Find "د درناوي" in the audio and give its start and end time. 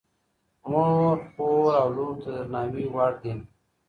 2.23-2.85